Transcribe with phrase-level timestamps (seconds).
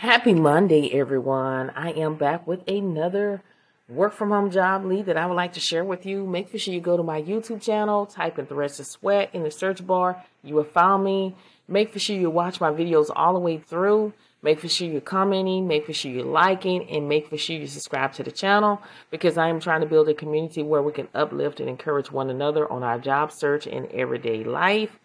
[0.00, 1.70] Happy Monday, everyone.
[1.70, 3.40] I am back with another
[3.88, 6.26] work from home job lead that I would like to share with you.
[6.26, 9.86] Make sure you go to my YouTube channel, type in Thressa Sweat in the search
[9.86, 10.22] bar.
[10.44, 11.34] You will find me.
[11.66, 14.12] Make sure you watch my videos all the way through.
[14.42, 18.30] Make sure you're commenting, make sure you're liking, and make sure you subscribe to the
[18.30, 22.12] channel because I am trying to build a community where we can uplift and encourage
[22.12, 24.98] one another on our job search and everyday life.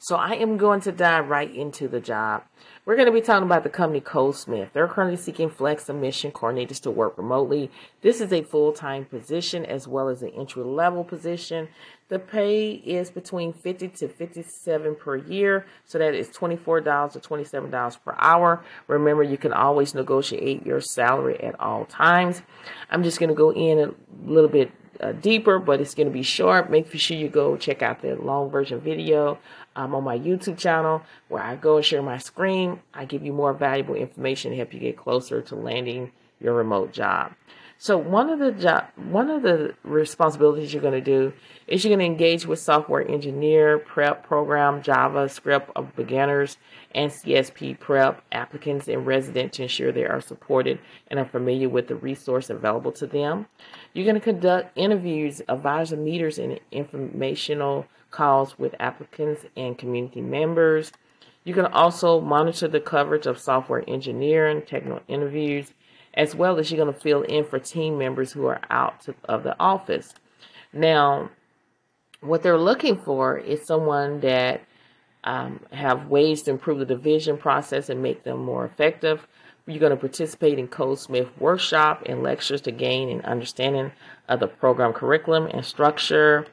[0.00, 2.44] So I am going to dive right into the job.
[2.84, 4.72] We're going to be talking about the company Codesmith.
[4.72, 7.68] They're currently seeking flex admission coordinators to work remotely.
[8.00, 11.68] This is a full-time position as well as an entry-level position.
[12.10, 18.04] The pay is between 50 to 57 per year, so that is $24 to $27
[18.04, 18.64] per hour.
[18.86, 22.42] Remember, you can always negotiate your salary at all times.
[22.88, 23.92] I'm just going to go in a
[24.24, 24.70] little bit
[25.00, 26.70] uh, deeper, but it's going to be short.
[26.70, 29.38] Make sure you go check out the long version video
[29.76, 32.80] um, on my YouTube channel where I go and share my screen.
[32.94, 36.92] I give you more valuable information to help you get closer to landing your remote
[36.92, 37.32] job.
[37.80, 41.32] So one of the job, one of the responsibilities you're going to do
[41.68, 46.56] is you're going to engage with software engineer prep program JavaScript of beginners
[46.92, 51.86] and CSP prep applicants and residents to ensure they are supported and are familiar with
[51.86, 53.46] the resource available to them.
[53.94, 60.90] You're going to conduct interviews, advisor meetings, and informational calls with applicants and community members.
[61.44, 65.72] You can also monitor the coverage of software engineering, technical interviews,
[66.18, 69.14] as well as you're going to fill in for team members who are out to,
[69.26, 70.12] of the office.
[70.72, 71.30] Now,
[72.20, 74.60] what they're looking for is someone that
[75.22, 79.28] um, have ways to improve the division process and make them more effective.
[79.66, 83.92] You're going to participate in Codesmith workshop and lectures to gain an understanding
[84.28, 86.46] of the program curriculum and structure.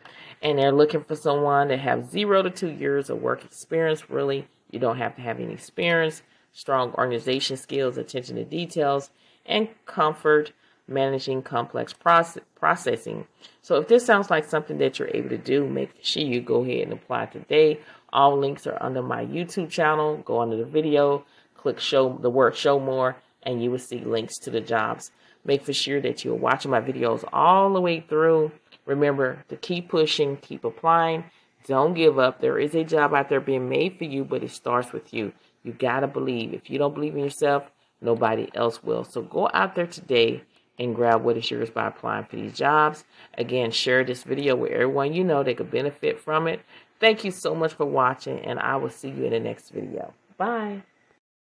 [0.44, 4.10] And they're looking for someone that have zero to two years of work experience.
[4.12, 6.22] Really, you don't have to have any experience.
[6.52, 9.10] Strong organization skills, attention to details,
[9.46, 10.52] and comfort
[10.88, 13.28] managing complex process, processing.
[13.62, 16.64] So if this sounds like something that you're able to do, make sure you go
[16.64, 17.80] ahead and apply today.
[18.14, 20.18] All links are under my YouTube channel.
[20.18, 21.26] Go under the video,
[21.56, 25.12] click show the word show more, and you will see links to the jobs.
[25.44, 28.52] Make for sure that you're watching my videos all the way through.
[28.86, 31.26] Remember to keep pushing, keep applying.
[31.68, 32.42] Don't give up.
[32.42, 35.34] There is a job out there being made for you, but it starts with you.
[35.64, 36.54] You got to believe.
[36.54, 37.72] If you don't believe in yourself,
[38.06, 39.04] Nobody else will.
[39.04, 40.44] So go out there today
[40.78, 43.04] and grab what is yours by applying for these jobs.
[43.38, 46.62] Again, share this video with everyone you know that could benefit from it.
[47.00, 50.14] Thank you so much for watching, and I will see you in the next video.
[50.38, 50.84] Bye.